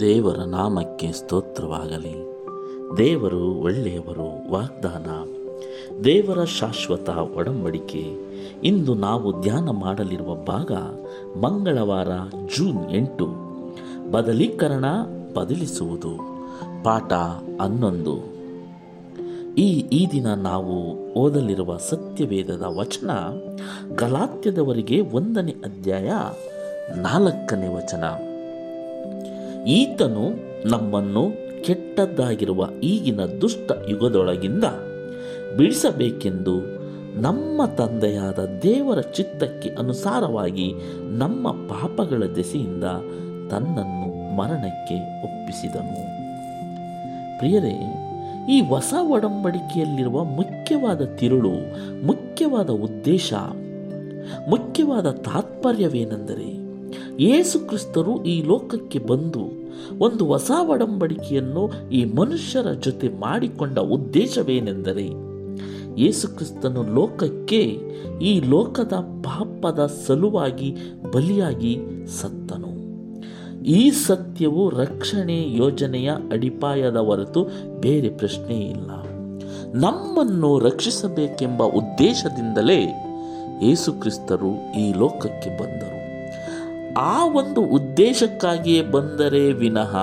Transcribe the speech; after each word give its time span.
ದೇವರ 0.00 0.38
ನಾಮಕ್ಕೆ 0.38 1.12
ಸ್ತೋತ್ರವಾಗಲಿ. 1.12 2.42
ದೇವರು 2.96 3.54
ಒಳ್ಳೆಯವರು, 3.62 4.52
ವಾಗ್ದಾನ. 4.52 5.06
ದೇವರ 6.04 6.44
ಶಾಶ್ವತ 6.44 7.08
ಒಡಂಬಡಿಕೆ. 7.08 8.14
ಇಂದು 8.64 8.94
ನಾವು 8.94 9.40
ಧ್ಯಾನ 9.40 9.70
ಮಾಡಲಿರುವ 9.70 10.34
ಭಾಗ 10.34 10.72
ಮಂಗಳವಾರ 11.38 12.08
ಜೂನ್ 12.56 12.90
ಎಂಟು. 12.90 13.26
ಬದಲೀಕರಣ 14.12 14.84
ಬದಲಿಸುವುದು. 15.34 16.16
ಪಾಠ 16.84 17.12
ಹನ್ನೊಂದು. 17.62 18.35
ಈ 19.58 19.68
ಈ 19.78 20.06
ದಿನ 20.12 20.34
ನಾವು 20.34 20.96
ಓದಲಿರುವ 21.12 21.76
ಸತ್ಯವೇದದ 21.76 22.64
ವಚನ 22.66 23.10
ಗಲಾತ್ಯದವರಿಗೆ 23.94 25.00
ಒಂದನೇ 25.00 25.52
ಅಧ್ಯಾಯ 25.52 26.10
ನಾಲ್ಕನೇ 26.96 27.68
ವಚನ. 27.68 28.04
ಈತನು 29.64 30.24
ನಮ್ಮನ್ನು 30.68 31.30
ಕೆಟ್ಟದ್ದಾಗಿರುವ 31.64 32.68
ಈಗಿನ 32.82 33.20
ದುಷ್ಟ 33.20 33.72
ಯುಗದೊಳಗಿಂದ 33.88 34.64
ಬಿಡಿಸಬೇಕೆಂದು 35.56 36.60
ನಮ್ಮ 37.20 37.66
ತಂದೆಯಾದ 37.66 38.38
ದೇವರ 38.62 39.00
ಚಿತ್ತಕ್ಕೆ 39.00 39.68
ಅನುಸಾರವಾಗಿ 39.68 40.72
ನಮ್ಮ 41.00 41.50
ಪಾಪಗಳ 41.50 42.22
ದೆಸೆಯಿಂದ 42.36 42.84
ತನ್ನನ್ನು 43.50 44.36
ಮರಣಕ್ಕೆ 44.36 45.22
ಒಪ್ಪಿಸಿದನು. 45.22 45.94
ಪ್ರಿಯರೇ 47.38 48.02
ಈ 48.48 48.60
ಹೊಸ 48.60 48.94
ಒಡಂಬಡಿಕೆಯಲ್ಲಿರುವ 49.00 50.24
ಮುಖ್ಯವಾದ 50.24 51.04
ತಿರುಳು, 51.04 51.54
ಮುಖ್ಯವಾದ 52.06 52.70
ಉದ್ದೇಶ, 52.70 53.32
ಮುಖ್ಯವಾದ 54.48 55.10
ತಾತ್ಪರ್ಯವೇನೆಂದರೆ 55.10 56.66
ಯೇಸು 57.24 57.58
ಕ್ರಿಸ್ತರು 57.58 58.24
ಈ 58.24 58.42
ಲೋಕಕ್ಕೆ 58.42 58.98
ಬಂದು 58.98 59.66
ಒಂದು 59.98 60.26
ಹೊಸ 60.26 60.50
ಒಡಂಬಡಿಕೆಯನ್ನು 60.68 61.90
ಈ 61.90 62.04
ಮನುಷ್ಯರ 62.04 62.72
ಜೊತೆ 62.72 63.08
ಮಾಡಿಕೊಂಡ 63.08 63.78
ಉದ್ದೇಶವೇನೆಂದರೆ 63.78 65.06
ಯೇಸು 66.00 66.28
ಕ್ರಿಸ್ತನು 66.28 66.94
ಲೋಕಕ್ಕೆ 66.94 67.78
ಈ 68.22 68.40
ಲೋಕದ 68.40 68.92
ಪಾಪದ 69.24 69.86
ಸಲುವಾಗಿ 70.06 70.76
ಬಲಿಯಾಗಿ 71.12 71.78
ಸತ್ತನು. 72.06 72.75
ಈ 73.66 73.90
ಸತ್ಯವು 73.90 74.70
ರಕ್ಷಣೆ 74.70 75.56
ಯೋಜನೆಯ 75.56 76.10
ಅಡಿಪಾಯದ 76.32 76.96
ಹೊರತು 76.96 77.48
ಬೇರೆ 77.80 78.08
ಪ್ರಶ್ನೆ 78.08 78.56
ಇಲ್ಲ. 78.56 78.90
ನಮ್ಮನ್ನು 79.74 80.58
ರಕ್ಷಿಸಬೇಕೆಂಬ 80.58 81.62
ಉದ್ದೇಶದಿಂದಲೇ 81.62 82.82
ಯೇಸುಕ್ರಿಸ್ತರು 83.62 84.78
ಈ 84.78 84.92
ಲೋಕಕ್ಕೆ 84.92 85.58
ಬಂದರು. 85.60 85.96
ಆ 86.94 87.26
ಒಂದು 87.26 87.60
ಉದ್ದೇಶಕ್ಕಾಗಿಯೇ 87.60 88.82
ಬಂದರೆ 88.82 89.52
ವಿನಃ 89.52 89.96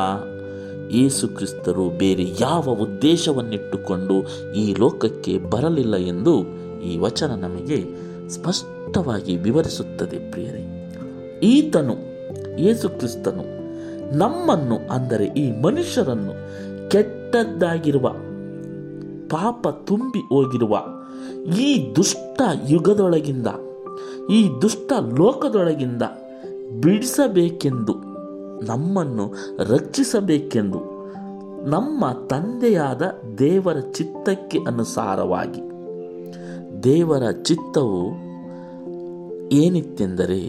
ಯೇಸುಕ್ರಿಸ್ತರು 0.92 1.90
ಬೇರೆ 1.90 2.26
ಯಾವ 2.42 2.78
ಉದ್ದೇಶವನ್ನಿಟ್ಟುಕೊಂಡು 2.82 4.28
ಈ 4.54 4.76
ಲೋಕಕ್ಕೆ 4.80 5.38
ಬರಲಿಲ್ಲ 5.38 5.96
ಎಂದು 5.96 6.44
ಈ 6.82 6.98
ವಚನ 6.98 7.32
ನಮಗೆ 7.32 7.86
ಸ್ಪಷ್ಟವಾಗಿ 8.30 9.36
ವಿವರಿಸುತ್ತದೆ 9.36 10.32
ಪ್ರಿಯರೇ. 10.32 10.92
ಈತನು 11.44 12.13
ಯೇಸು 12.60 12.90
ಕ್ರಿಸ್ತನು 12.90 13.64
ನಮ್ಮನ್ನು, 14.18 14.90
ಅಂದರೆ 14.92 15.26
ಈ 15.26 15.62
ಮನುಷ್ಯರನ್ನು 15.62 16.34
ಕೆಟ್ಟದ್ದಾಗಿರುವ, 16.90 18.10
ಪಾಪ 19.30 19.68
ತುಂಬಿ 19.68 20.20
ಹೋಗಿರುವ 20.20 20.80
ಈ 21.60 21.96
ದುಷ್ಟ 21.96 22.42
ಯುಗದೊಳಗಿಂದ, 22.70 23.48
ಈ 24.30 24.50
ದುಷ್ಟ 24.62 24.94
ಲೋಕದೊಳಗಿಂದ 25.18 26.02
ಬಿಡಿಸಬೇಕೆಂದು, 26.80 27.94
ನಮ್ಮನ್ನು 28.66 29.34
ರಕ್ಷಿಸಬೇಕೆಂದು, 29.60 30.82
ನಮ್ಮ 31.70 32.06
ತಂದೆಯಾದ 32.28 33.02
ದೇವರ 33.38 33.80
ಚಿತ್ತಕ್ಕೆ 33.80 34.60
ಅನುಸಾರವಾಗಿ. 34.68 35.62
ದೇವರ 36.84 37.32
ಚಿತ್ತವು 37.32 38.02
ಏನಿತ್ತೆಂದರೆ 39.56 40.40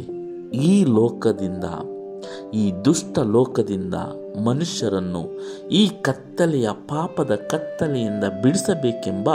ಈ 0.54 0.84
ಲೋಕದಿಂದ 0.84 1.64
ಈ 2.54 2.72
ದುಷ್ಟ 2.84 3.18
ಲೋಕದಿಂದ 3.18 3.94
ಮನುಷ್ಯರನ್ನು 4.46 5.22
ಈ 5.68 5.88
ಕತ್ತಲೆಯ 5.88 6.68
ಪಾಪದ 6.70 7.34
ಕತ್ತಲೆಯಿಂದ 7.34 8.24
ಬಿಡಿಸಬೇಕೆಂಬ 8.42 9.30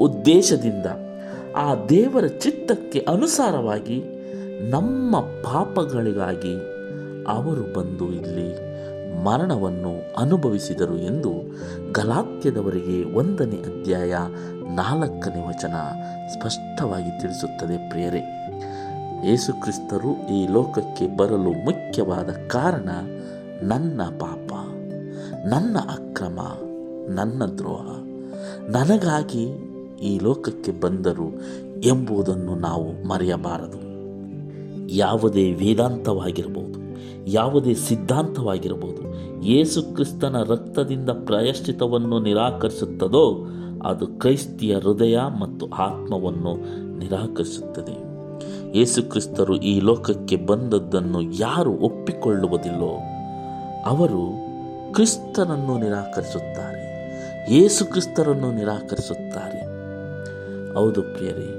ಉದ್ದೇಶದಿಂದ 0.00 0.86
ಆ 1.56 1.74
ದೇವರ 1.74 2.26
ಚಿತ್ತಕ್ಕೆ 2.26 3.06
ಅನುಸಾರವಾಗಿ 3.08 4.02
ನಮ್ಮ 4.70 5.20
ಪಾಪಗಳಿಗಾಗಿ 5.20 6.54
ಅವರು 7.28 7.72
ಬಂದು 7.72 8.12
ಇಲ್ಲಿ 8.12 8.74
ಮರಣವನ್ನು 9.24 10.20
ಅನುಭವಿಸಿದರು 10.20 10.96
ಎಂದು 10.96 11.32
ಗಲಾತ್ಯದವರಿಗೆ 11.92 13.04
ಒಂದನೇ 13.04 13.56
ಅಧ್ಯಾಯ 13.56 14.14
ನಾಲ್ಕನೇ 14.74 15.48
ವಚನ 15.48 15.74
ಸ್ಪಷ್ಟವಾಗಿ 16.32 17.20
ತಿಳಿಸುತ್ತದೆ 17.20 17.90
ಪ್ರಿಯರೇ. 17.90 18.43
ಯೇಸುಕ್ರಿಸ್ತರು 19.22 20.34
ಈ 20.34 20.46
ಲೋಕಕ್ಕೆ 20.46 21.16
ಬರಲು 21.16 21.64
ಮುಖ್ಯವಾದ 21.64 22.30
ಕಾರಣ 22.46 22.88
ನನ್ನ 23.62 24.02
ಪಾಪ, 24.02 24.52
ನನ್ನ 25.46 25.76
ಅಕ್ರಮ, 25.78 26.40
ನನ್ನ 27.08 27.44
ದ್ರೋಹ. 27.44 27.98
ನನಗಾಗಿ 28.68 29.44
ಈ 30.02 30.18
ಲೋಕಕ್ಕೆ 30.18 30.80
ಬಂದರು 30.80 31.40
ಎಂಬುದನ್ನು 31.82 32.54
ನಾವು 32.54 33.08
ಮರೆಯಬಾರದು. 33.08 33.84
ಯಾವುದೇ 34.94 35.52
ವೇದಾಂತವಾಗಿರಬಹುದು, 35.52 36.80
ಯಾವುದೇ 37.30 37.74
ಸಿದ್ಧಾಂತವಾಗಿರಬಹುದು, 37.74 39.14
ಯೇಸುಕ್ರಿಸ್ತನ 39.44 40.42
ರಕ್ತದಿಂದ 40.42 41.10
ಪ್ರಾಯಶ್ಚಿತವನ್ನು 41.10 42.18
ನಿರಾಕರಿಸುತ್ತದೋ, 42.18 43.46
ಅದು 43.84 44.06
ಕ್ರೈಸ್ತಿಯ 44.06 44.76
ಹೃದಯ 44.76 45.18
ಮತ್ತು 45.40 45.66
ಆತ್ಮವನ್ನು 45.66 46.54
ನಿರಾಕರಿಸುತ್ತದೆ. 46.98 48.03
ಯೇಸು 48.74 49.02
ಕ್ರಿಸ್ತರು 49.02 49.56
ಈ 49.56 49.80
ಲೋಕಕ್ಕೆ 49.80 50.36
ಬಂದದ್ದನ್ನು 50.36 51.22
ಯಾರು 51.22 51.72
ಒಪ್ಪಿಕೊಳ್ಳುವುದಿಲ್ಲೋ, 51.72 52.98
ಅವರು 53.84 54.32
ಕ್ರಿಸ್ತನನ್ನು 54.92 55.78
ನಿರಾಕರಿಸುತ್ತಾರೆ. 55.78 56.84
ಯೇಸುಕ್ರಿಸ್ತರನ್ನು 57.50 58.52
ನಿರಾಕರಿಸುತ್ತಾರೆ. 58.52 59.60
ಹೌದು 60.74 61.02
ಪ್ರಿಯರೇ, 61.02 61.50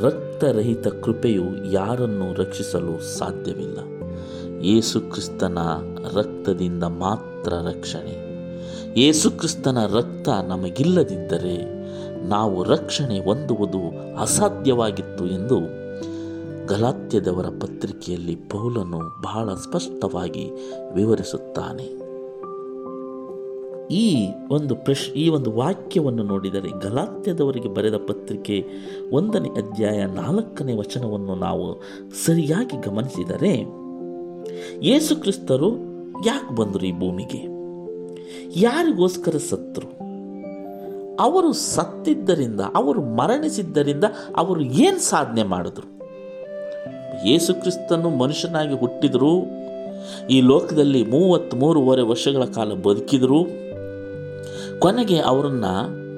ರಕ್ತರಹಿತ 0.00 0.88
ಕೃಪೆಯು 0.88 1.72
ಯಾರನ್ನು 1.72 2.34
ರಕ್ಷಿಸಲು 2.34 3.18
ಸಾಧ್ಯವಿಲ್ಲ. 3.18 3.78
ಯೇಸುಕ್ರಿಸ್ತನ 4.62 5.58
ರಕ್ತದಿಂದ 6.14 6.84
ಮಾತ್ರ 6.84 7.52
ರಕ್ಷಣೆ. 7.52 8.28
ಯೇಸುಕ್ರಿಸ್ತನ 9.00 9.86
ರಕ್ತ 9.86 10.28
ನಮಗಿಲ್ಲದಿದ್ದರೆ 10.28 11.78
ನಾವು 12.28 12.64
ರಕ್ಷಣೆ 12.64 13.18
ಹೊಂದುವುದು 13.18 14.14
ಅಸಾಧ್ಯವಾಗಿತ್ತು 14.16 15.26
ಎಂದು 15.26 15.77
ಗಲಾತ್ಯದವರ 16.68 17.46
ಪತ್ರಿಕೆಯಲ್ಲಿ 17.46 18.36
ಪೌಲನು 18.36 19.22
ಬಹಳ 19.22 19.54
ಸ್ಪಷ್ಟವಾಗಿ 19.54 20.50
ವಿವರಿಸುತ್ತಾನೆ. 20.94 22.08
ಈ 23.94 24.28
ಒಂದು 24.50 24.74
ಪ್ರಶ್, 24.74 25.10
ಈ 25.10 25.28
ಒಂದು 25.28 25.52
ವಾಕ್ಯವನ್ನು 25.52 26.22
ನೋಡಿದರೆ 26.22 26.68
ಗಲಾತ್ಯದವರಿಗೆ 26.68 27.68
ಬರೆದ 27.68 27.96
ಪತ್ರಿಕೆ 27.96 28.66
ಒಂದನೇ 29.12 29.48
ಅಧ್ಯಾಯ 29.48 30.06
ನಾಲ್ಕನೇ 30.06 30.76
ವಚನವನ್ನು 30.76 31.34
ನಾವು 31.34 31.80
ಸರಿಯಾಗಿ 32.26 32.82
ಗಮನಿಸಿದರೆ, 32.86 33.52
ಯೇಸು 34.86 35.16
ಕ್ರಿಸ್ತರು 35.16 35.70
ಯಾಕೆ 36.26 36.54
ಬಂದರು 36.54 36.86
ಈ 36.86 36.92
ಭೂಮಿಗೆ? 36.92 37.42
ಯಾರಿಗೋಸ್ಕರ 38.60 39.36
ಸತ್ತರು? 39.50 39.88
ಅವರು 41.16 41.52
ಸತ್ತಿದ್ದರಿಂದ, 41.52 42.60
ಅವರು 42.74 43.02
ಮರಣಿಸಿದ್ದರಿಂದ 43.02 44.04
ಅವರು 44.36 44.60
ಏನು 44.60 44.98
ಸಾಧನೆ 44.98 45.42
ಮಾಡಿದ್ರು? 45.42 45.97
ಯೇಸು 47.26 47.54
ಕ್ರಿಸ್ತನು 47.54 48.10
ಮನುಷ್ಯನಾಗಿ 48.10 48.74
ಹುಟ್ಟಿದರು, 48.74 49.58
ಈ 50.30 50.40
ಲೋಕದಲ್ಲಿ 50.40 51.04
ಮೂವತ್ತ್ಮೂರುವರೆ 51.04 52.02
ವರ್ಷಗಳ 52.02 52.44
ಕಾಲ 52.44 52.72
ಬದುಕಿದರು, 52.72 53.44
ಕೊನೆಗೆ 54.78 55.20
ಅವರನ್ನು 55.20 55.74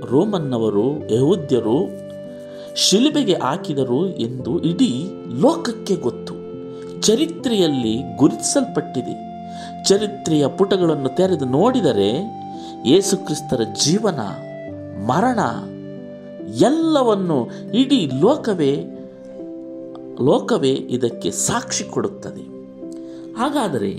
ರೋಮನ್ನವರು, 0.07 1.15
ಯಹೂದ್ಯರು 1.15 2.11
ಶಿಲುಬೆಗೆ 2.77 3.35
ಹಾಕಿದರು 3.35 4.11
ಎಂದು 4.11 4.63
ಇಡೀ 4.63 5.05
ಲೋಕಕ್ಕೆ 5.41 5.95
ಗೊತ್ತು. 5.95 6.35
ಚರಿತ್ರೆಯಲ್ಲಿ 7.03 8.17
ಗುರುತಿಸಲ್ಪಟ್ಟಿದೆ. 8.17 9.31
ಚರಿತ್ರೆಯ 9.85 10.47
ಪುಟಗಳನ್ನು 10.47 11.17
ತೆರೆದು 11.17 11.45
ನೋಡಿದರೆ 11.45 12.41
ಯೇಸುಕ್ರಿಸ್ತರ 12.87 13.61
ಜೀವನ, 13.85 14.21
ಮರಣ, 15.07 15.39
ಎಲ್ಲವನ್ನು 16.61 17.49
ಇಡೀ 17.75 18.11
ಲೋಕವೇ 18.21 18.87
ಲೋಕವೇ 20.23 20.71
ಇದಕ್ಕೆ 20.71 21.31
ಸಾಕ್ಷಿ 21.31 21.85
ಕೊಡುತ್ತದೆ. 21.85 22.51
ಹಾಗಾದರೆ 23.35 23.91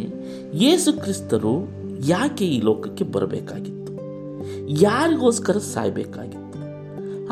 ಯೇಸು 0.54 1.02
ಕ್ರಿಸ್ತರು 1.02 1.70
ಯಾಕೆ 2.08 2.46
ಈ 2.46 2.62
ಲೋಕಕ್ಕೆ 2.62 3.04
ಬರಬೇಕಾಗಿತ್ತು? 3.04 3.94
ಯಾರಿಗೋಸ್ಕರ 4.82 5.58
ಸಾಯಬೇಕಾಗಿತ್ತು? 5.58 6.52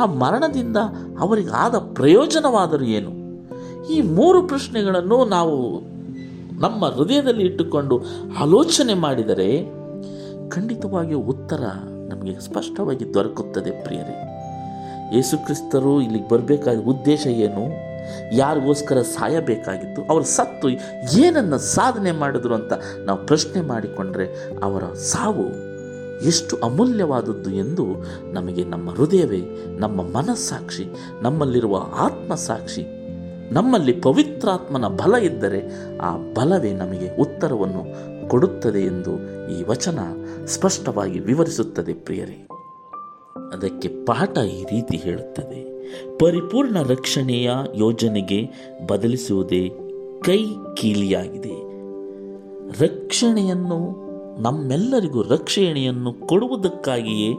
ಆ 0.01 0.05
ಮರಣದಿಂದ 0.05 0.77
ಅವರಿಗಾದ 1.19 1.75
ಪ್ರಯೋಜನವಾದರೂ 1.75 2.85
ಏನು? 2.85 3.19
ಈ 3.93 4.01
ಮೂರು 4.01 4.43
ಪ್ರಶ್ನೆಗಳನ್ನು 4.43 5.25
ನಾವು 5.25 5.79
ನಮ್ಮ 6.59 6.85
ಹೃದಯದಲ್ಲಿ 6.85 7.43
ಇಟ್ಟುಕೊಂಡು 7.43 8.01
ಆಲೋಚನೆ 8.41 8.93
ಮಾಡಿದರೆ 8.93 9.65
ಖಂಡಿತವಾಗಿಯೂ 10.49 11.19
ಉತ್ತರ 11.19 11.61
ನಮಗೆ 12.09 12.39
ಸ್ಪಷ್ಟವಾಗಿ 12.39 13.13
ದೊರಕುತ್ತದೆ 13.13 13.83
ಪ್ರಿಯರೇ. 13.83 14.25
ಯೇಸುಕ್ರಿಸ್ತರು 15.15 16.01
ಇಲ್ಲಿಗೆ 16.01 16.29
ಬರಬೇಕಾದ 16.29 16.77
ಉದ್ದೇಶ 16.77 17.27
ಏನು? 17.27 17.88
ಯಾರಿಗೋಸ್ಕರ 18.33 19.01
ಸಾಯಬೇಕಾಗಿತ್ತು? 19.01 20.03
ಅವರು 20.03 20.23
ಸತ್ತು. 20.23 20.69
ಏನನ್ನು 21.17 21.57
ಸಾಧನೆ 21.57 22.11
ಮಾಡಿದ್ರು 22.11 22.55
ಅಂತ 22.55 22.73
ನಾವು 23.05 23.25
ಪ್ರಶ್ನೆ 23.25 23.61
ಮಾಡಿಕೊಂಡ್ರೆ 23.61 24.27
ಅವರ 24.63 24.83
ಸಾವು 24.83 25.69
ಎಷ್ಟು 26.25 26.57
ಅಮೂಲ್ಯವಾದದ್ದು 26.57 27.51
ಎಂದು 27.51 27.85
ನಮಗೆ 28.31 28.63
ನಮ್ಮ 28.63 28.89
ಹೃದಯವೇ, 28.89 29.41
ನಮ್ಮ 29.77 30.01
ಮನಸ್ಸಾಕ್ಷಿ, 30.01 30.85
ನಮ್ಮಲ್ಲಿರುವ 31.21 31.77
ಆತ್ಮಸಾಕ್ಷಿ, 31.95 32.85
ನಮ್ಮಲ್ಲಿ 33.51 33.93
ಪವಿತ್ರಾತ್ಮನ 33.93 34.87
ಬಲ 34.87 35.15
ಇದ್ದರೆ 35.15 35.61
ಆ 35.97 36.17
ಬಲವೇ 36.33 36.73
ನಮಗೆ 36.73 37.21
ಉತ್ತರವನ್ನು 37.21 37.83
ಕೊಡುತ್ತದೆ 38.29 38.79
ಎಂದು 38.79 39.13
ಈ 39.51 39.63
ವಚನ 39.63 39.99
ಸ್ಪಷ್ಟವಾಗಿ 40.45 41.19
ವಿವರಿಸುತ್ತದೆ 41.19 41.93
ಪ್ರಿಯರೇ. 41.93 42.47
ಅದಕ್ಕೆ 43.53 43.87
ಪಾಠ 43.87 44.37
ಈ 44.37 44.63
ರೀತಿ 44.63 44.97
ಹೇಳುತ್ತದೆ. 44.97 45.69
ಪರಿಪೂರ್ಣ 46.17 46.81
ರಕ್ಷಣೆಯ 46.81 47.51
ಯೋಜನೆಗೆ 47.75 48.49
ಬದಲಿಸುವುದೇ 48.87 49.69
ಕೈ 50.21 50.45
ಕೀಲಿಯಾಗಿದೆ. 50.77 51.69
ರಕ್ಷಣೆಯನ್ನು, 52.85 54.09
ನಮ್ಮೆಲ್ಲರಿಗೂ 54.41 55.21
ರಕ್ಷಣೆಯನ್ನು 55.21 56.13
ಕೊಡುವುದಕ್ಕಾಗಿಯೇ 56.13 57.33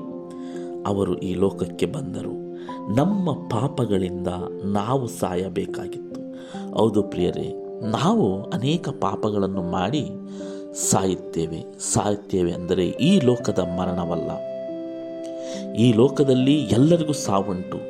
ಅವರು 0.87 1.19
ಈ 1.19 1.35
ಲೋಕಕ್ಕೆ 1.35 1.87
ಬಂದರು. 1.87 2.51
ನಮ್ಮ 2.97 3.33
ಪಾಪಗಳಿಂದ 3.33 4.29
ನಾವು 4.65 5.07
ಸಾಯಬೇಕಾಗಿತ್ತು. 5.07 6.21
ಹೌದು 6.79 7.03
ಪ್ರಿಯರೇ, 7.03 7.55
ನಾವು 7.91 8.43
ಅನೇಕ 8.43 8.89
ಪಾಪಗಳನ್ನು 8.89 9.63
ಮಾಡಿ 9.63 10.11
ಸಾಯುತ್ತೇವೆ. 10.91 11.79
ಸಾಯುತ್ತೇವೆ 11.79 12.53
ಅಂದರೆ 12.53 12.85
ಈ 12.87 13.21
ಲೋಕದ 13.21 13.59
ಮರಣವಲ್ಲ. 13.59 14.31
ಈ 15.77 15.93
ಲೋಕದಲ್ಲಿ 15.93 16.59
ಎಲ್ಲರಿಗೂ 16.59 17.13
ಸಾವುಂಟು. 17.13 17.81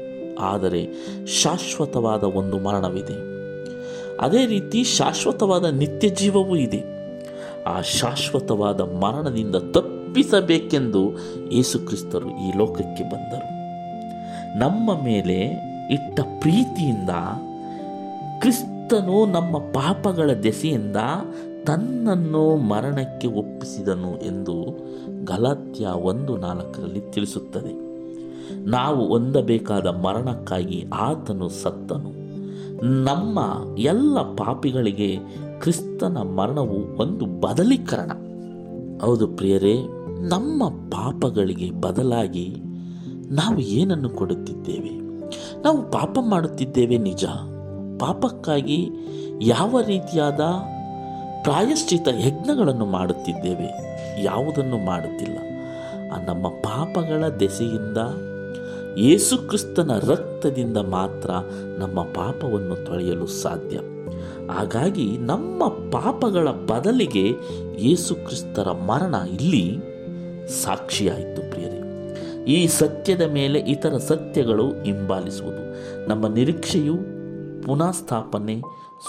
ಆದರೆ 0.40 0.88
ಶಾಶ್ವತವಾದ 1.26 2.22
ಒಂದು 2.22 2.58
ಮರಣವಿದೆ. 2.58 3.30
ಅದೇ 4.20 4.46
ರೀತಿ 4.46 4.84
ಶಾಶ್ವತವಾದ 4.84 5.64
ನಿತ್ಯ 5.64 6.08
ಜೀವವೂ 6.08 6.56
ಇದೆ. 6.56 6.82
ಆ 7.66 7.80
ಶಾಶ್ವತವಾದ 7.80 8.80
ಮರಣದಿಂದ 8.80 9.56
ತಪ್ಪಿಸಬೇಕೆಂದು 9.56 11.10
ಯೇಸುಕ್ರಿಸ್ತರು 11.52 12.28
ಈ 12.28 12.52
ಲೋಕಕ್ಕೆ 12.56 13.02
ಬಂದರು. 13.02 13.50
ನಮ್ಮ 14.58 15.04
ಮೇಲೆ 15.04 15.40
ಇಟ್ಟ 15.90 16.20
ಪ್ರೀತಿಯಿಂದ, 16.40 17.10
ಕ್ರಿಸ್ತನು 18.40 19.26
ನಮ್ಮ 19.26 19.58
ಪಾಪಗಳ 19.58 20.30
ದೆಸೆಯಿಂದ 20.42 20.96
ತನ್ನನ್ನು 21.64 22.56
ಮರಣಕ್ಕೆ 22.56 23.26
ಒಪ್ಪಿಸಿದನು 23.26 24.18
ಎಂದು 24.18 24.78
ಗಲಾತ್ಯ 25.24 25.86
ಒಂದು 25.86 26.36
ನಾಲ್ಕರಲ್ಲಿ 26.36 27.00
ತಿಳಿಸುತ್ತದೆ. 27.00 27.90
ನಾವು 28.56 29.08
ಹೊಂದಬೇಕಾದ 29.08 29.86
ಮರಣಕ್ಕಾಗಿ 29.86 30.86
ಆತನು 30.92 31.48
ಸತ್ತನು. 31.48 32.20
ನಮ್ಮ 33.04 33.38
ಎಲ್ಲ 33.78 34.34
ಪಾಪಿಗಳಿಗೆ 34.34 35.18
ಕ್ರಿಸ್ತನ 35.60 36.18
ಮರಣವು 36.18 36.96
ಒಂದು 37.02 37.26
ಬದಲೀಕರಣ. 37.40 38.10
ಹೌದು 39.02 39.26
ಪ್ರಿಯರೇ, 39.26 39.74
ನಮ್ಮ 40.28 40.68
ಪಾಪಗಳಿಗೆ 40.68 41.70
ಬದಲಾಗಿ 41.70 42.56
ನಾವು 43.30 43.60
ಏನನ್ನು 43.60 44.10
ಕೊಡುತ್ತಿದ್ದೇವೆ? 44.10 45.00
ನಾವು 45.62 45.90
ಪಾಪ 45.90 46.18
ಮಾಡುತ್ತಿದ್ದೇವೆ 46.28 46.98
ನಿಜ. 46.98 47.24
ಪಾಪಕ್ಕಾಗಿ 47.98 48.90
ಯಾವ 49.42 49.80
ರೀತಿಯಾದ 49.80 50.40
ಪ್ರಾಯಶ್ಚಿತ 51.42 52.08
ಯಜ್ಞಗಳನ್ನು 52.08 52.84
ಮಾಡುತ್ತಿದ್ದೇವೆ. 52.84 53.90
ಯಾವುದನ್ನು 54.22 54.78
ಮಾಡುತ್ತಿಲ್ಲ. 54.78 55.38
ಆ 56.12 56.24
ನಮ್ಮ 56.24 56.48
ಪಾಪಗಳ 56.48 57.28
ದೆಸೆಯಿಂದ 57.28 57.96
ಯೇಸುಕ್ರಿಸ್ತನ 58.98 59.90
ರಕ್ತದಿಂದ 59.98 60.76
ಮಾತ್ರ 60.76 61.30
ನಮ್ಮ 61.78 62.02
ಪಾಪವನ್ನು 62.02 62.86
ತೊಳೆಯಲು 62.86 63.26
ಸಾಧ್ಯ. 63.26 63.76
ಹಾಗಾಗಿ 64.52 65.18
ನಮ್ಮ 65.18 65.68
ಪಾಪಗಳ 65.68 66.48
ಬದಲಿಗೆ 66.50 67.32
ಯೇಸುಕ್ರಿಸ್ತರ 67.78 68.70
ಮರಣ 68.70 69.14
ಇಲ್ಲಿ 69.40 69.78
ಸಾಕ್ಷಿಯಾಯಿತು 70.62 71.50
ಪ್ರಿಯರೇ. 71.50 71.80
ಈ 72.44 72.66
ಸತ್ಯದ 72.66 73.22
ಮೇಲೆ 73.22 73.58
ಇತರ 73.58 73.96
ಸತ್ಯಗಳು 73.96 74.82
ಹಿಂಬಾಲಿಸುವುದು. 74.82 75.62
ನಮ್ಮ 76.08 76.26
ನಿರೀಕ್ಷೆಯು 76.26 76.94
ಪುನಃ 77.62 77.90
ಸ್ಥಾಪನೆ 77.90 78.60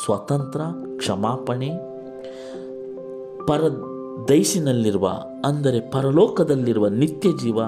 ಸ್ವತಂತ್ರ, 0.05 0.61
ಕ್ಷಮಾಪಣೆ 0.97 1.90
ಪರ 3.47 3.61
ದೈಸಿನಲ್ಲಿರುವ 4.29 5.07
ಅಂದರೆ 5.45 5.79
ಪರಲೋಕದಲ್ಲಿರುವ 5.79 6.87
ನಿತ್ಯ 6.87 7.29
ಜೀವ, 7.43 7.59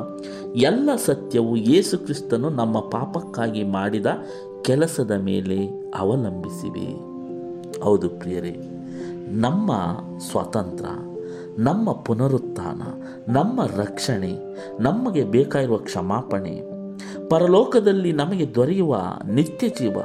ಎಲ್ಲ 0.56 0.90
ಸತ್ಯವು 0.96 1.56
ಯೇಸು 1.56 1.98
ಕ್ರಿಸ್ತನು 1.98 2.50
ನಮ್ಮ 2.50 2.80
ಪಾಪಕ್ಕಾಗಿ 2.80 3.64
ಮಾಡಿದ 3.64 4.06
ಕೆಲಸದ 4.62 5.12
ಮೇಲೆ 5.12 5.58
ಅವಲಂಬಿಸಿವೆ. 5.96 6.88
ಹೌದು 7.82 8.10
ಪ್ರಿಯರೇ, 8.10 8.56
ನಮ್ಮ 9.30 9.72
ಸ್ವಾತಂತ್ರ್ಯ, 10.30 10.92
ನಮ್ಮ 11.64 11.92
ಪುನರುತ್ಥಾನ, 11.92 12.82
ನಮ್ಮ 13.32 13.62
ರಕ್ಷಣೆ, 13.78 14.34
ನಮಗೆ 14.80 15.24
ಬೇಕಾಗಿರುವ 15.24 15.78
ಕ್ಷಮಾಪಣೆ, 15.78 16.56
ಪರಲೋಕದಲ್ಲಿ 17.30 18.12
ನಮಗೆ 18.12 18.56
ದೊರೆಯುವ 18.56 18.96
ನಿತ್ಯ 19.28 19.68
ಜೀವ 19.68 19.98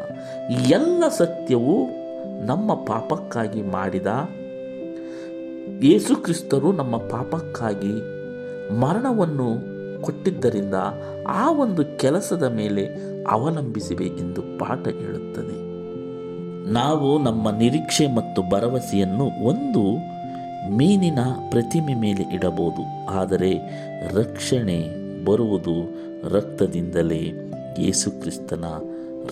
ಎಲ್ಲ 0.71 1.05
ಸತ್ಯವು 1.09 1.75
ನಮ್ಮ 2.47 2.75
ಪಾಪಕ್ಕಾಗಿ 2.75 3.63
ಮಾಡಿದ 3.63 4.07
ಯೇಸುಕ್ರಿಸ್ತರು 5.83 6.73
ನಮ್ಮ 6.73 6.97
ಪಾಪಕ್ಕಾಗಿ 6.97 7.95
ಮರಣವನ್ನು 8.81 9.49
ಕೊಟ್ಟಿದ್ದರಿಂದ 10.03 10.75
ಆ 11.27 11.51
ಒಂದು 11.51 11.83
ಕೆಲಸದ 11.99 12.43
ಮೇಲೆ 12.43 12.85
ಅವಲಂಬಿಸಿವೆ 13.29 14.07
ಎಂದು 14.07 14.43
ಪಾಠ 14.59 14.89
ಹೇಳುತ್ತದೆ. 14.89 15.57
ನಾವು 16.73 17.23
ನಮ್ಮ 17.23 17.51
ನಿರೀಕ್ಷೆ 17.51 18.07
ಮತ್ತು 18.07 18.43
ಭರವಸೆಯನ್ನು 18.51 19.27
ಒಂದು 19.45 19.83
ಮೀನಿನ 20.77 21.19
ಪ್ರತಿಮೆ 21.51 21.95
ಮೇಲೆ 21.95 22.25
ಇಡಬಹುದು, 22.35 23.11
ಆದರೆ 23.11 23.53
ರಕ್ಷಣೆ 24.15 24.79
ಬರುವುದು 25.25 25.77
ರಕ್ತದಿಂದಲೇ 26.29 27.23
ಯೇಸುಕ್ರಿಸ್ತನ 27.79 28.65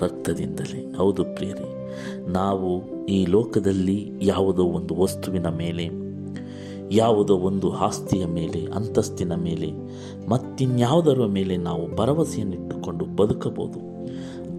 ರಕ್ತದಿಂದಲೇ. 0.03 0.81
ಹೌದು 0.97 1.25
ಪ್ರಿಯರೇ, 1.25 1.69
ನಾವು 2.29 2.71
ಈ 3.07 3.27
ಲೋಕದಲ್ಲಿ 3.27 3.99
ಯಾವುದೋ 4.23 4.65
ಒಂದು 4.65 4.95
ವಸ್ತುವಿನ 5.03 5.49
ಮೇಲೆ 5.49 5.87
ಯಾವುದೋ 6.93 7.35
ಒಂದು 7.35 7.73
ಆಸ್ತಿಯ 7.73 8.27
ಮೇಲೆ, 8.27 8.67
ಅಂತಸ್ತಿನ 8.75 9.35
ಮೇಲೆ, 9.35 9.73
ಮತ್ತಿನ್ಯಾವುದರ 10.29 11.27
ಮೇಲೆ 11.27 11.57
ನಾವು 11.57 11.97
ಭರವಸೆಯನ್ನಿಟ್ಟುಕೊಂಡು 11.97 13.05
ಬದುಕಬಹುದು. 13.05 13.97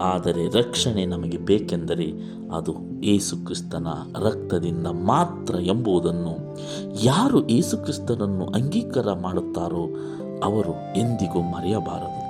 ಆದರೆ 0.02 0.58
ರಕ್ಷಣೆ 0.58 1.06
ನಮಗೆ 1.06 1.38
ಬೇಕೆಂದರೆ 1.38 2.06
ಅದು 2.52 3.02
ಏಸುಕ್ರಿಸ್ತನ 3.02 3.86
ರಕ್ತದಿಂದ 4.20 4.86
ಮಾತ್ರ 4.86 5.54
ಎಂಬುದನ್ನು 5.60 6.58
ಯಾರು 7.04 7.48
ಏಸುಕ್ರಿಸ್ತನನ್ನು 7.48 8.46
ಅಂಗೀಕಾರ 8.46 9.12
ಮಾಡುತ್ತಾರೋ 9.12 9.86
ಅವರು 10.44 10.98
ಎಂದಿಗೂ 10.98 11.40
ಮರೆಯಬಾರದು. 11.40 12.28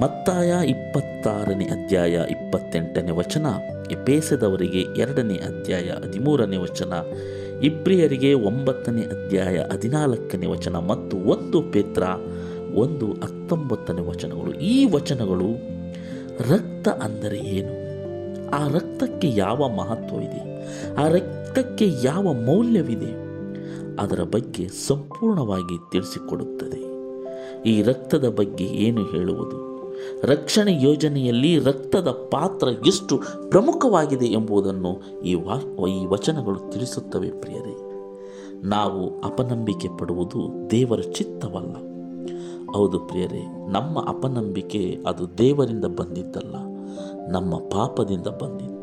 ಮತ್ತಾಯ 0.00 0.54
ಇಪ್ಪತ್ತಾರನೇ 0.66 1.64
ಅಧ್ಯಾಯ 1.64 2.12
ಇಪ್ಪತ್ತೆಂಟನೇ 2.12 3.10
ವಚನ 3.10 3.46
ಎಪೇಸದವರಿಗೆ 3.90 5.00
ಎರಡನೇ 5.00 5.34
ಅಧ್ಯಾಯ 5.34 5.82
ಹದಿಮೂರನೇ 5.82 6.56
ವಚನ 6.56 6.92
ಇಬ್ರಿಯರಿಗೆ 7.62 8.32
ಒಂಬತ್ತನೇ 8.32 9.02
ಅಧ್ಯಾಯ 9.02 9.58
ಹದಿನಾಲ್ಕನೇ 9.72 10.46
ವಚನ 10.46 10.76
ಮತ್ತು 10.76 11.16
ಒಂದು 11.16 11.62
ಪೇತ್ರ, 11.62 12.02
ಒಂದು 12.74 13.12
ಹತ್ತೊಂಬತ್ತನೇ 13.12 14.00
ವಚನಗಳು. 14.00 14.52
ಈ 14.52 14.92
ವಚನಗಳು 14.92 15.52
ರಕ್ತ 16.52 16.88
ಅಂದರೆ 16.88 17.38
ಏನು? 17.38 17.86
ಆ 18.50 18.68
ರಕ್ತಕ್ಕೆ 18.68 19.28
ಯಾವ 19.30 19.68
ಮಹತ್ವವಿದೆ 19.68 20.56
ಆ 20.94 21.08
ರಕ್ತಕ್ಕೆ 21.08 21.88
ಯಾವ 22.04 22.32
ಮೌಲ್ಯವಿದೆ? 22.32 23.26
ಅದರ 24.00 24.20
ಬಗ್ಗೆ 24.22 24.68
ಸಂಪೂರ್ಣವಾಗಿ 24.68 25.92
ತಿಳಿಸಿಕೊಡುತ್ತದೆ. 25.92 26.86
ಈ 27.70 27.82
ರಕ್ತದ 27.82 28.28
ಬಗ್ಗೆ 28.28 28.64
ಏನು 28.64 29.04
ಹೇಳುವುದು? 29.04 29.75
ರಕ್ಷಣೆ 30.24 30.82
ಯೋಜನೆಯಲ್ಲಿ 30.82 31.58
ರಕ್ತದ 31.58 32.08
ಪಾತ್ರ 32.08 32.68
ಎಷ್ಟು 32.86 33.22
ಪ್ರಮುಖವಾಗಿದೆ 33.50 34.26
ಎಂಬುದನ್ನು 34.26 35.22
ಈ 35.22 35.34
ವಾ, 35.34 35.86
ಈ 35.86 36.06
ವಚನಗಳು 36.06 36.70
ತಿಳಿಸುತ್ತವೆ 36.70 37.30
ಪ್ರಿಯರೇ. 37.30 37.74
ನಾವು 38.68 39.20
ಅಪನಂಬಿಕೆ 39.20 39.88
ಪಡುವುದು 39.98 40.70
ದೇವರ 40.70 41.00
ಚಿತ್ತವಲ್ಲ. 41.00 41.74
ಹೌದು 42.72 42.98
ಪ್ರಿಯರೇ, 42.98 43.42
ನಮ್ಮ 43.68 43.98
ಅಪನಂಬಿಕೆ 44.08 44.98
ಅದು 45.06 45.38
ದೇವರಿಂದ 45.38 45.84
ಬಂದಿದ್ದಲ್ಲ, 45.84 46.54
ನಮ್ಮ 47.32 47.56
ಪಾಪದಿಂದ 47.56 48.26
ಬಂದಿತ್ತು. 48.26 48.76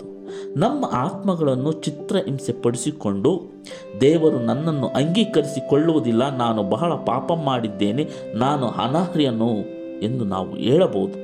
ನಮ್ಮ 0.59 0.85
ಆತ್ಮಗಳನ್ನು 0.91 1.71
ಚಿತ್ರಹಿಂಸೆ 1.71 2.53
ಪಡಿಸಿಕೊಂಡು 2.53 3.41
ದೇವರು 4.01 4.39
ನನ್ನನ್ನು 4.39 4.87
ಅಂಗೀಕರಿಸಿಕೊಳ್ಳುವುದಿಲ್ಲ, 4.87 6.37
ನಾನು 6.37 6.63
ಬಹಳ 6.63 6.93
ಪಾಪ 6.93 7.31
ಮಾಡಿದ್ದೇನೆ, 7.33 8.09
ನಾನು 8.35 8.67
ಅನಾಹ್ರಿಯನು 8.67 9.83
ಎಂದು 9.99 10.23
ನಾವು 10.25 10.55
ಹೇಳಬಹುದು. 10.55 11.22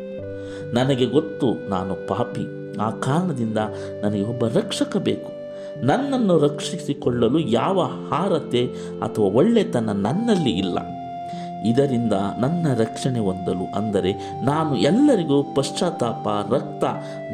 ನನಗೆ 0.73 1.05
ಗೊತ್ತು 1.05 1.69
ನಾನು 1.69 2.07
ಪಾಪಿ. 2.07 2.75
ಆ 2.77 2.89
ಕಾರಣದಿಂದ 2.89 3.57
ನನಗೆ 4.01 4.21
ಒಬ್ಬ 4.21 4.45
ರಕ್ಷಕ 4.45 4.97
ಬೇಕು. 4.97 5.39
ನನ್ನನ್ನು 5.85 6.39
ರಕ್ಷಿಸಿಕೊಳ್ಳಲು 6.39 7.39
ಯಾವ 7.39 7.81
ಹಾರತೆ 7.81 8.65
ಅಥವಾ 9.01 9.25
ಒಳ್ಳೆತನ 9.25 9.89
ನನ್ನಲ್ಲಿ 9.91 10.49
ಇಲ್ಲ. 10.49 10.79
ಇದರಿಂದ 11.65 12.13
ನನ್ನ 12.39 12.67
ರಕ್ಷಣೆ 12.75 13.19
ಹೊಂದಲು 13.19 13.75
ಅಂದರೆ 13.75 14.13
ನಾನು 14.45 14.75
ಎಲ್ಲರಿಗೂ 14.75 15.43
ಪಶ್ಚಾತ್ತಾಪ, 15.43 16.53
ರಕ್ತ, 16.53 16.83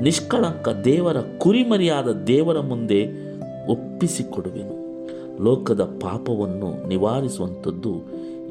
ನಿಷ್ಕಳಂಕ 0.02 0.70
ದೇವರ 0.70 1.18
ಕುರಿಮರಿಯಾದ 1.38 2.12
ದೇವರ 2.12 2.60
ಮುಂದೆ 2.60 3.08
ಒಪ್ಪಿಸಿಕೊಡುವೆನು. 3.68 4.86
ಲೋಕದ 5.44 5.82
ಪಾಪವನ್ನು 5.82 6.88
ನಿವಾರಿಸುವಂಥದ್ದು 6.88 7.94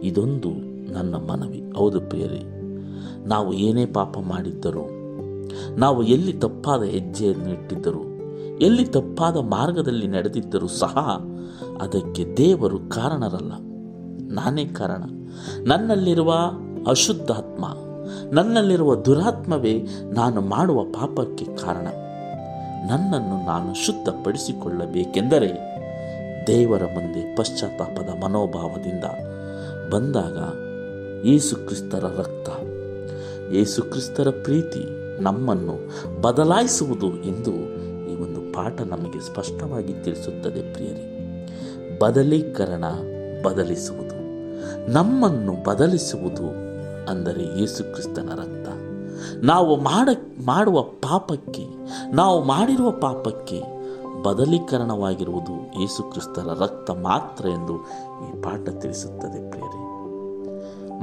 ಇದೊಂದು 0.02 0.48
ನನ್ನ 0.92 1.14
ಮನವಿ. 1.14 1.72
ಹೌದು 1.76 2.00
ಪ್ರಿಯರೇ 2.00 2.63
ನಾವು 3.26 3.52
ಏನೇ 3.52 3.86
ಪಾಪ 3.86 4.18
ಮಾಡಿದ್ದರೂ, 4.18 4.88
ನಾವು 5.76 6.02
ಎಲ್ಲಿ 6.02 6.32
ತಪ್ಪಾದ 6.32 6.82
ಹೆಜ್ಜೆಯನ್ನು 6.82 7.48
ಇಟ್ಟಿದ್ದರೂ, 7.48 8.02
ಎಲ್ಲಿ 8.60 8.84
ತಪ್ಪಾದ 8.84 9.36
ಮಾರ್ಗದಲ್ಲಿ 9.36 10.06
ನಡೆದಿದ್ದರೂ 10.06 10.68
ಸಹ 10.68 11.24
ಅದಕ್ಕೆ 11.80 12.34
ದೇವರು 12.36 12.78
ಕಾರಣರಲ್ಲ. 12.78 13.52
ನಾನೇ 14.34 14.64
ಕಾರಣ. 14.64 15.02
ನನ್ನಲ್ಲಿರುವ 15.66 16.34
ಅಶುದ್ಧಾತ್ಮ, 16.86 17.64
ನನ್ನಲ್ಲಿರುವ 18.32 18.94
ದುರಾತ್ಮವೇ 18.94 19.86
ನಾನು 20.12 20.40
ಮಾಡುವ 20.40 20.84
ಪಾಪಕ್ಕೆ 20.84 21.44
ಕಾರಣ. 21.44 21.86
ನನ್ನನ್ನು 22.90 23.46
ನಾನು 23.46 23.86
ಶುದ್ಧಪಡಿಸಿಕೊಳ್ಳಬೇಕೆಂದರೆ 23.86 25.74
ದೇವರ 26.46 26.82
ಮುಂದೆ 26.84 27.36
ಪಶ್ಚಾತ್ತಾಪದ 27.36 28.24
ಮನೋಭಾವದಿಂದ 28.24 29.04
ಬಂದಾಗ 29.92 30.38
ಯೇಸುಕ್ರಿಸ್ತರ 31.26 32.04
ರಕ್ತ 32.04 32.48
ಯೇಸುಕ್ರಿಸ್ತರ 33.52 34.28
ಪ್ರೀತಿ 34.42 35.04
ನಮ್ಮನ್ನು 35.22 35.76
ಬದಲಾಯಿಸುವುದು 36.20 37.06
ಎಂದು 37.06 37.50
ಈ 38.10 38.16
ಒಂದು 38.16 38.54
ಪಾಠ 38.54 38.80
ನಮಗೆ 38.80 39.20
ಸ್ಪಷ್ಟವಾಗಿ 39.20 39.92
ತಿಳಿಸುತ್ತದೆ 39.92 40.72
ಪ್ರಿಯರೇ. 40.72 41.10
ಬದಲೀಕರಣ 41.98 42.84
ಬದಲಿಸುವುದು. 43.42 44.14
ನಮ್ಮನ್ನು 44.92 45.64
ಬದಲಿಸುವುದು 45.64 46.48
ಅಂದರೆ 47.10 47.60
ಯೇಸುಕ್ರಿಸ್ತನ 47.60 48.28
ರಕ್ತ. 48.34 48.68
ನಾವು 49.44 49.76
ಮಾಡ, 49.76 50.08
ಮಾಡುವ 50.44 50.82
ಪಾಪಕ್ಕೆ, 50.82 51.66
ನಾವು 52.12 52.44
ಮಾಡಿರುವ 52.44 52.90
ಪಾಪಕ್ಕೆ 52.90 53.62
ಬದಲೀಕರಣವಾಗಿರುವುದು 54.22 55.80
ಯೇಸುಕ್ರಿಸ್ತರ 55.80 56.62
ರಕ್ತ 56.62 56.90
ಮಾತ್ರ 56.90 57.48
ಎಂದು 57.48 57.76
ಈ 58.28 58.42
ಪಾಠ 58.42 58.68
ತಿಳಿಸುತ್ತದೆ 58.68 59.50
ಪ್ರಿಯರೇ. 59.50 59.84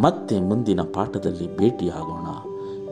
ಮತ್ತೆ 0.02 0.40
ಮುಂದಿನ 0.40 0.82
ಪಾಠದಲ್ಲಿ 0.82 1.58
ಭೇಟಿಯಾಗೋಣ. 1.58 2.31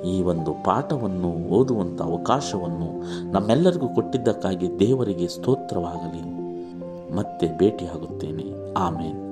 ಈ 0.04 0.22
ಒಂದು 0.22 0.64
ಪಾಠವನ್ನು 0.64 1.28
ಓದುವಂಥ 1.28 2.02
ಅವಕಾಶವನ್ನು 2.02 3.04
ನಮ್ಮೆಲ್ಲರಿಗೂ 3.32 3.88
ಕೊಟ್ಟಿದ್ದಕ್ಕಾಗಿ 3.88 4.80
ದೇವರಿಗೆ 4.80 5.28
ಸ್ತೋತ್ರವಾಗಲಿ. 5.28 6.40
ಮತ್ತೆ 7.16 7.58
ಭೇಟಿಯಾಗುತ್ತೇನೆ. 7.58 8.74
ಆಮೇಲೆ 8.74 9.29